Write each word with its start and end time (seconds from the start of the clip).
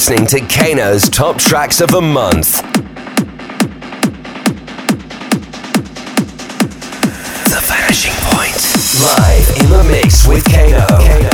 listening 0.00 0.26
to 0.26 0.40
Kano's 0.40 1.10
top 1.10 1.36
tracks 1.36 1.82
of 1.82 1.90
the 1.90 2.00
month. 2.00 2.62
The 7.44 7.60
Vanishing 7.68 8.14
Point. 8.32 8.56
Live 9.04 9.50
in 9.58 9.68
the 9.68 9.84
mix 9.92 10.26
with 10.26 10.42
Kano. 10.46 10.86
Kano. 10.86 11.29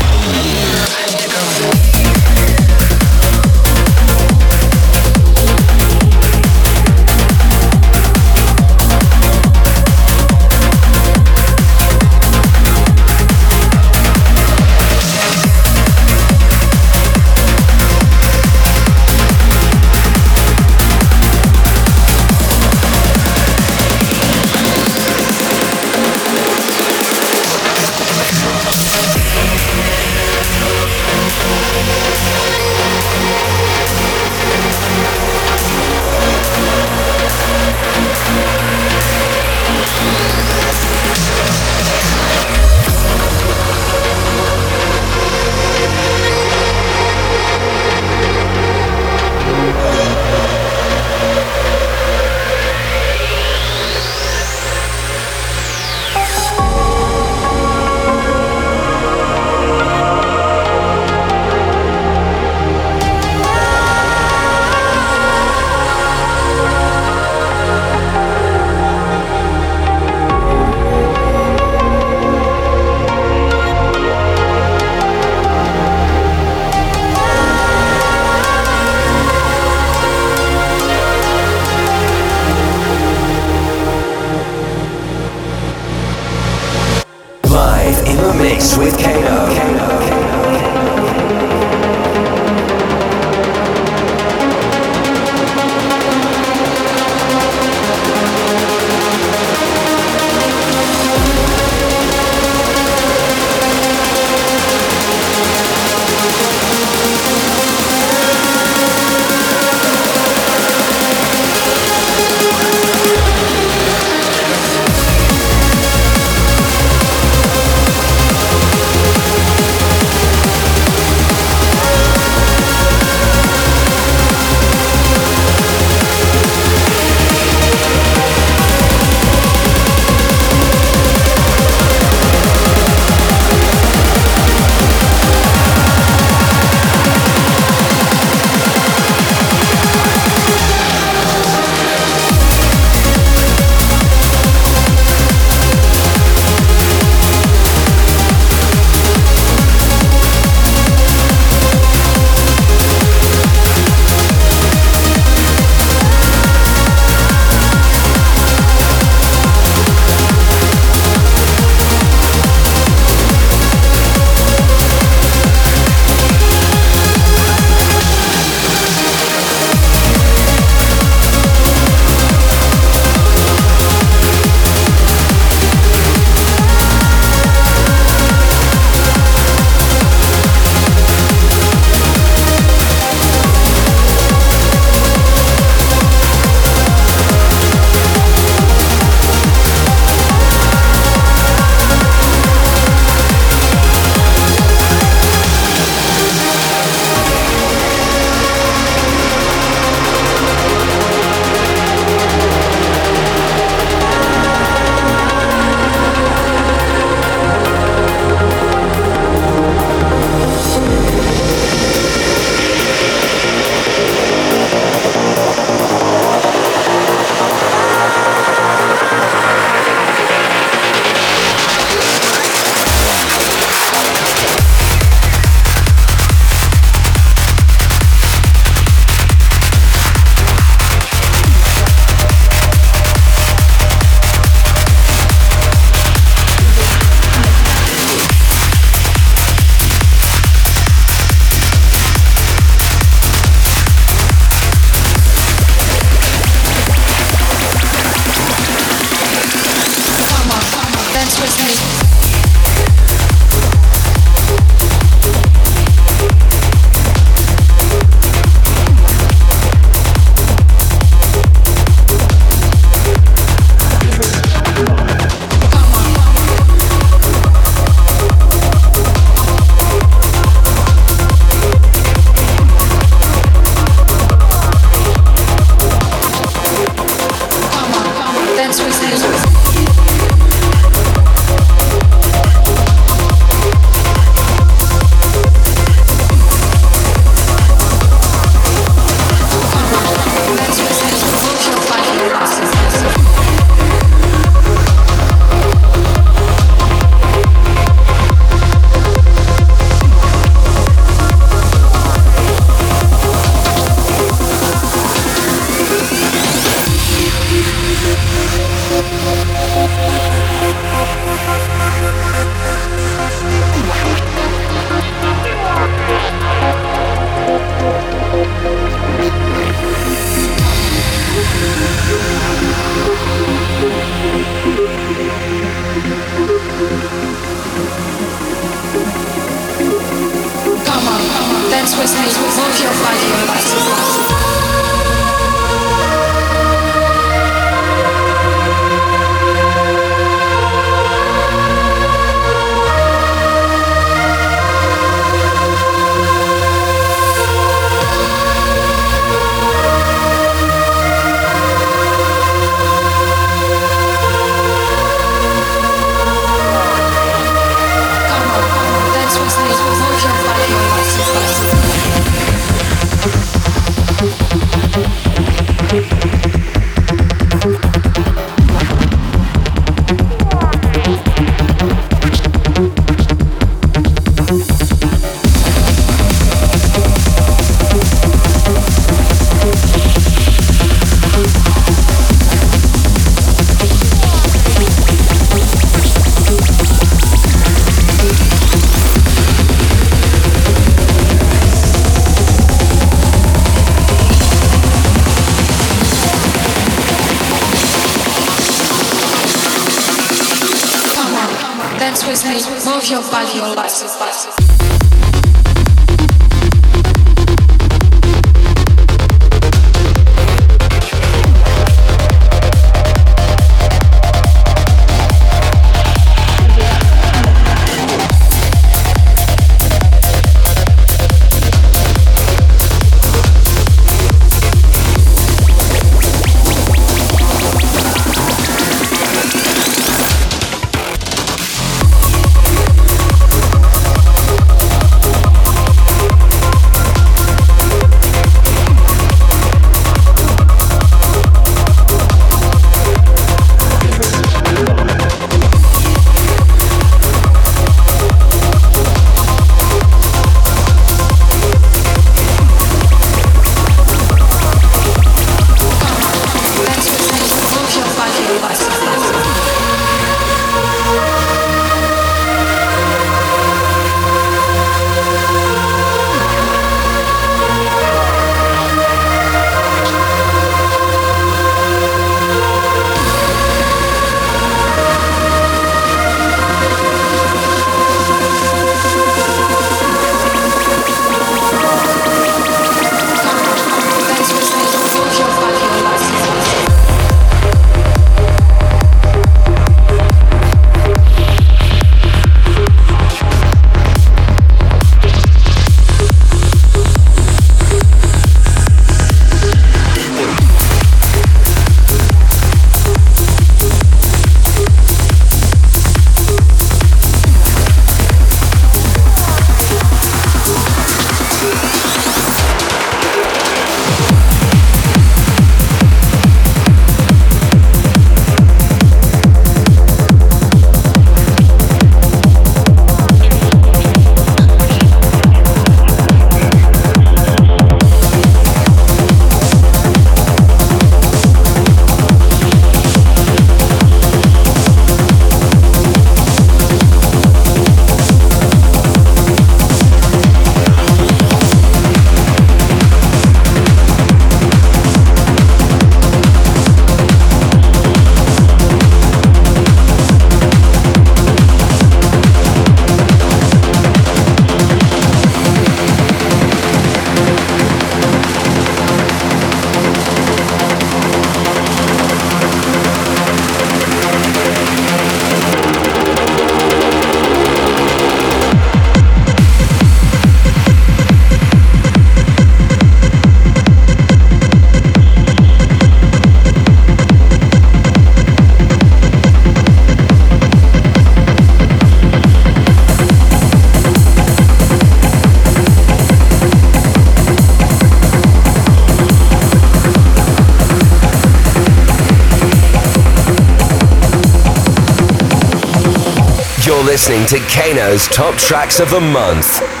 Listening 597.11 597.45
to 597.45 597.59
Kano's 597.67 598.25
Top 598.29 598.55
Tracks 598.55 599.01
of 599.01 599.09
the 599.09 599.19
Month. 599.19 600.00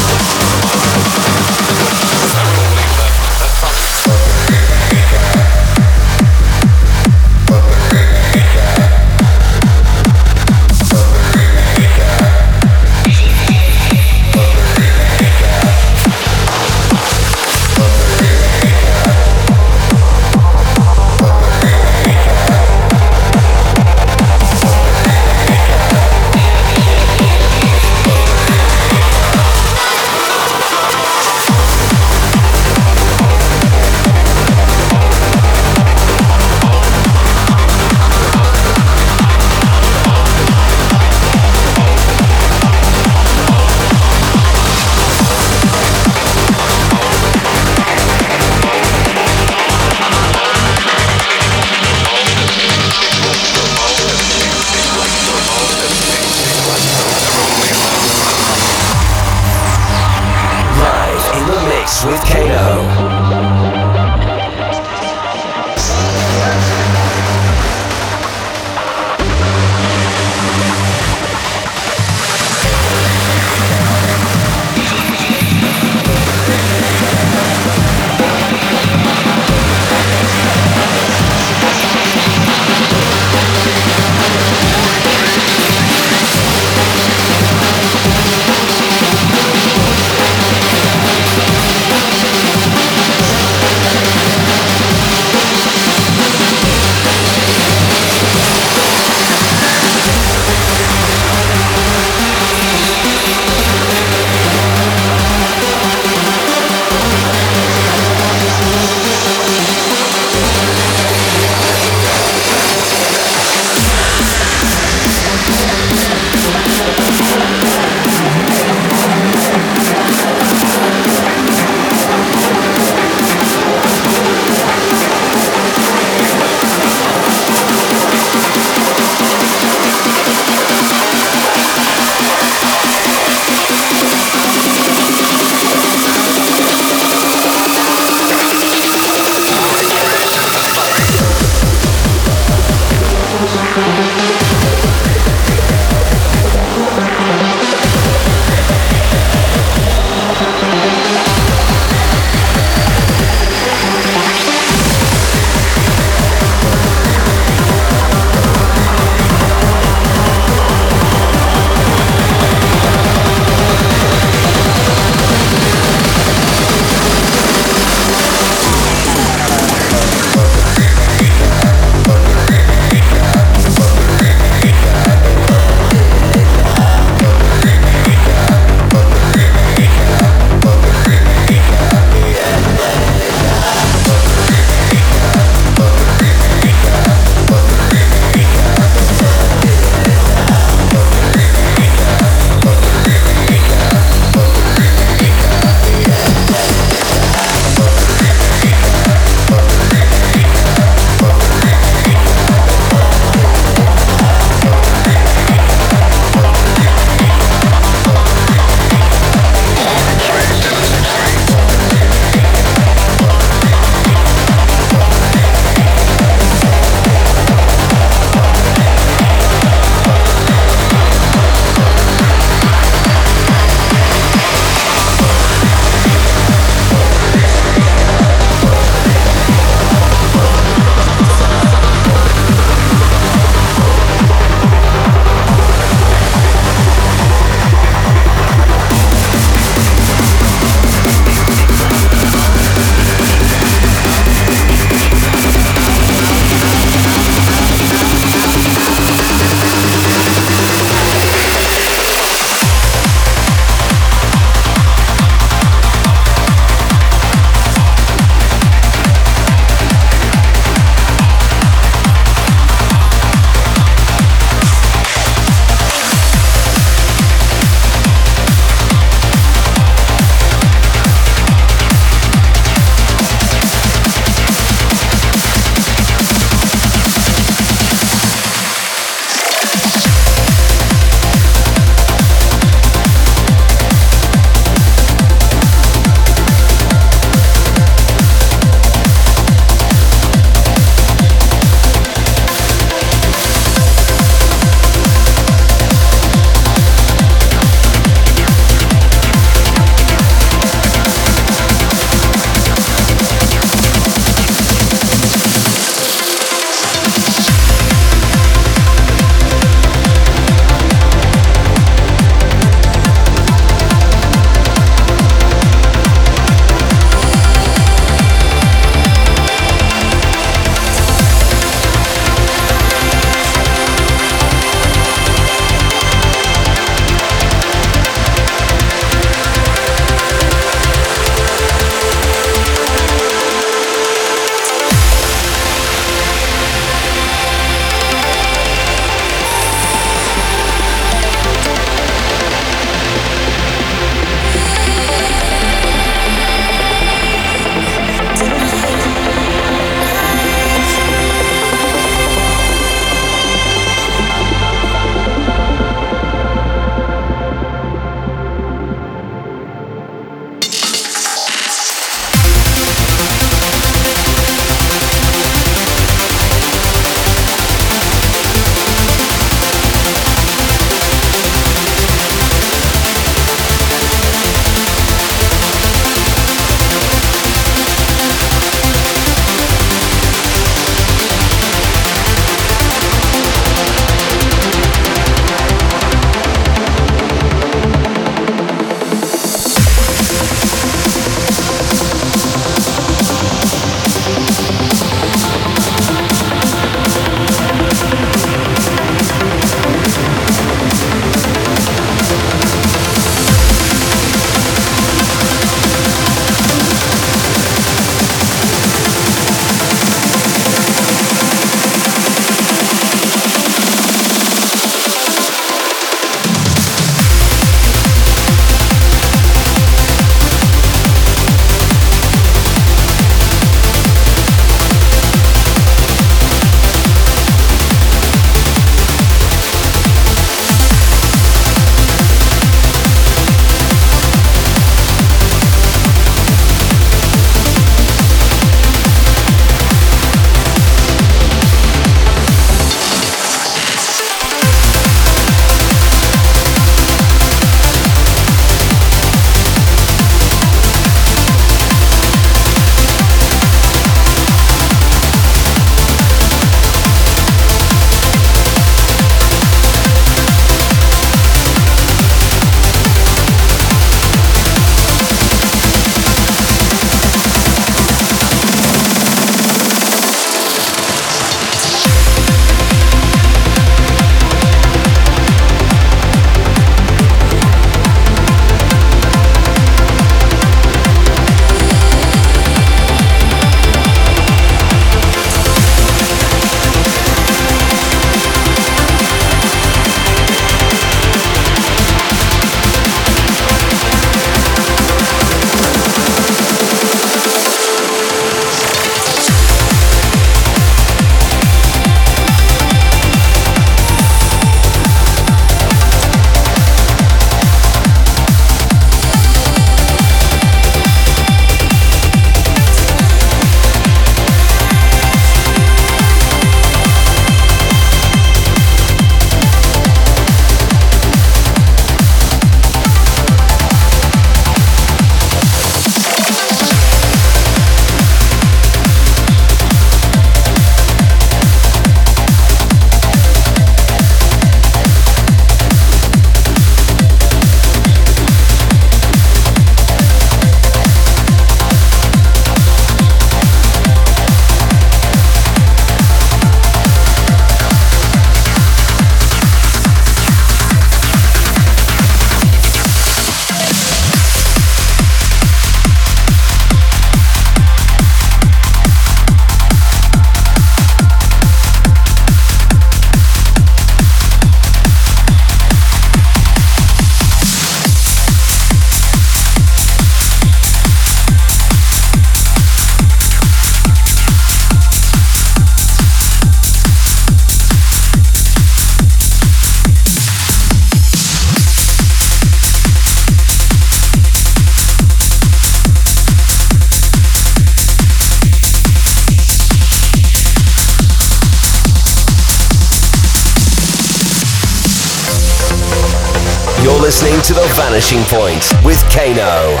Vanishing 598.51 598.59
Point 598.59 599.05
with 599.05 599.23
Kano. 599.29 600.00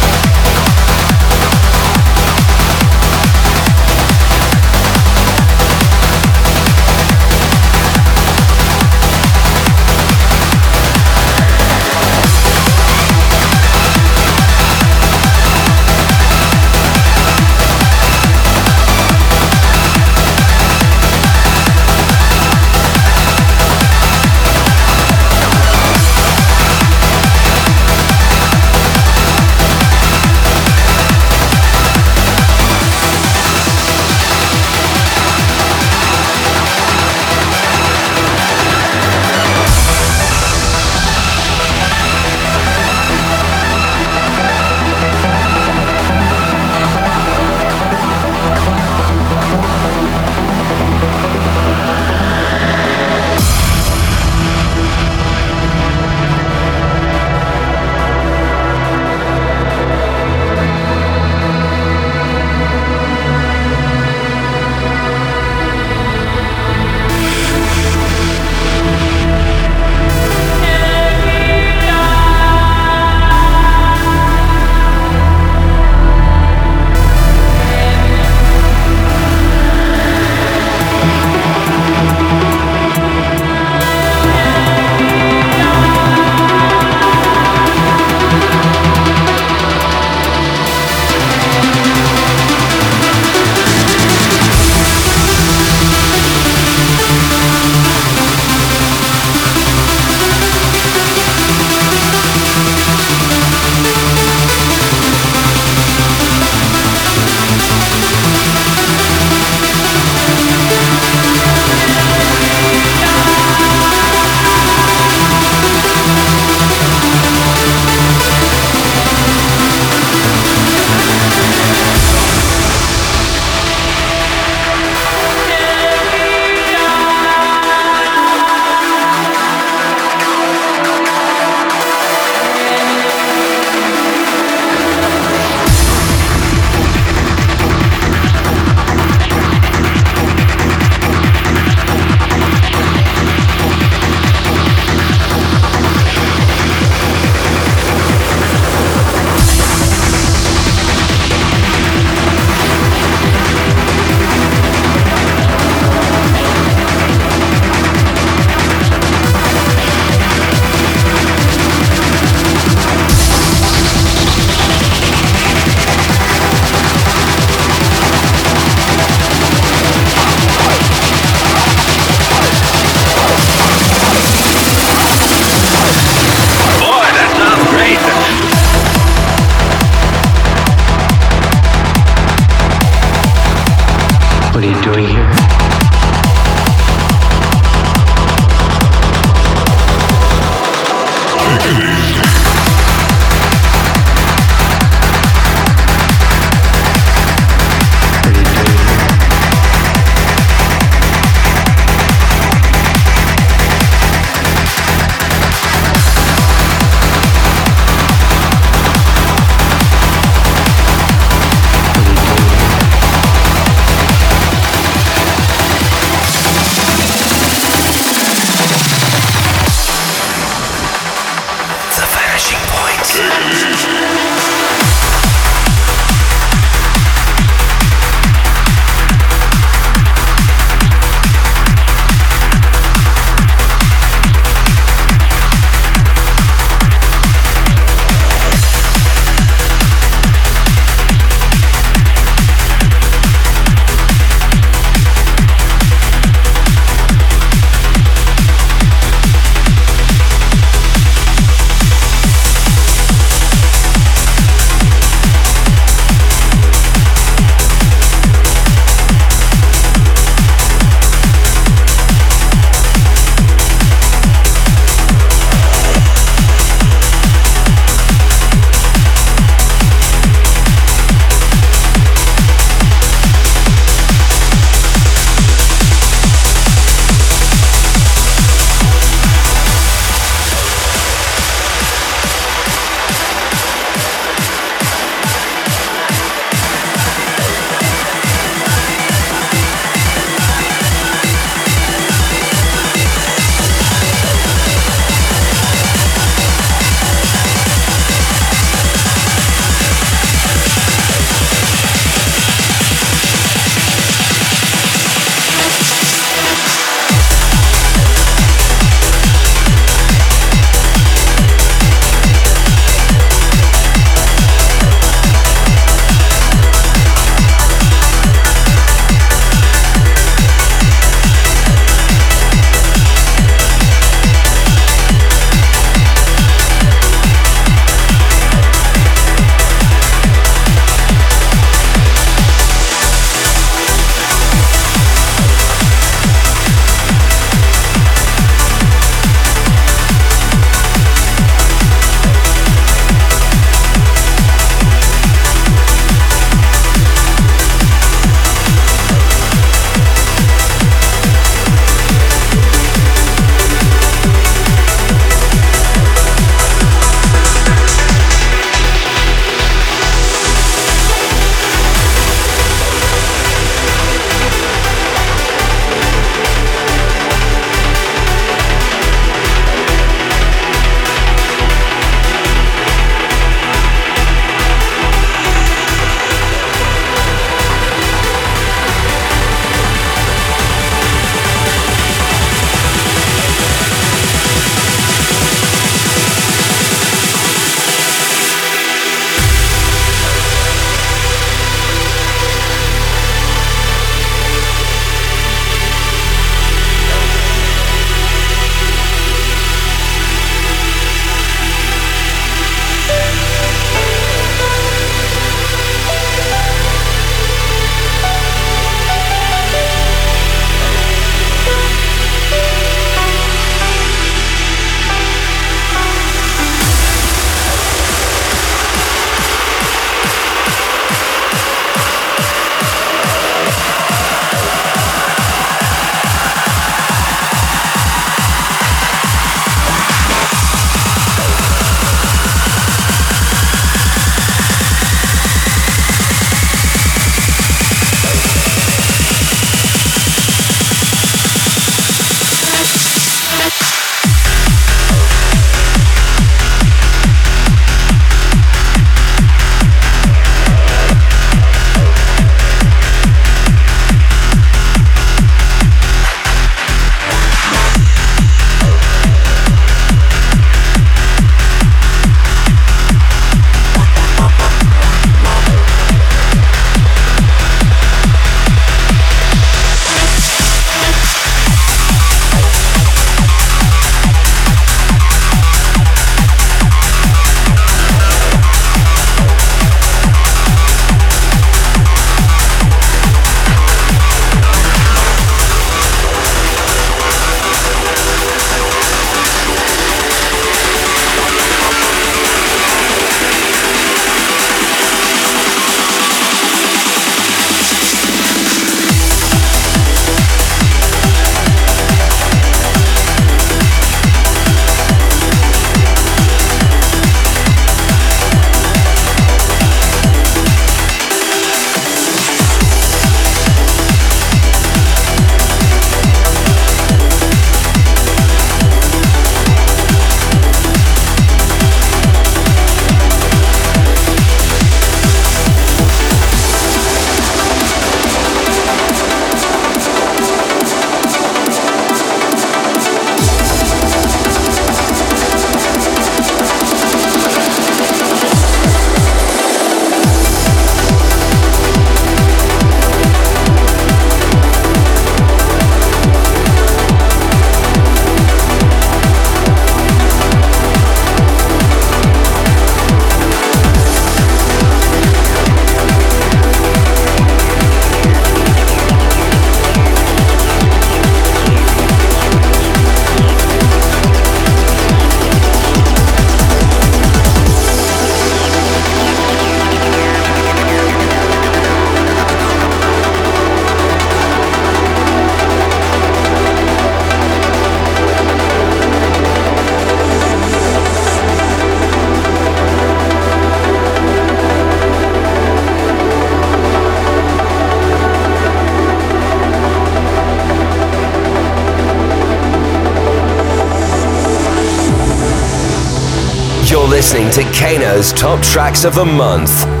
Listening 597.31 597.65
to 597.65 597.71
Kano's 597.71 598.33
Top 598.33 598.61
Tracks 598.61 599.05
of 599.05 599.15
the 599.15 599.23
Month. 599.23 600.00